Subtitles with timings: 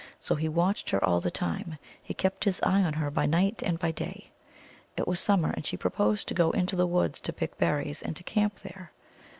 [0.19, 1.77] So he watched her all the time.
[2.01, 4.31] He kept his eye on her by night and by day.
[4.97, 8.15] It was summer, and she proposed to go into the woods to pick berries, and
[8.15, 8.93] to camp there.